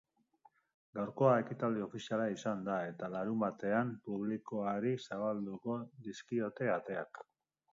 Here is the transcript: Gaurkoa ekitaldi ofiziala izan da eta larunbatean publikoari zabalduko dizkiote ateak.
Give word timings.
Gaurkoa 0.99 1.33
ekitaldi 1.41 1.83
ofiziala 1.87 2.25
izan 2.35 2.63
da 2.69 2.77
eta 2.93 3.11
larunbatean 3.17 3.91
publikoari 4.09 4.95
zabalduko 5.09 5.77
dizkiote 6.09 6.73
ateak. 6.79 7.23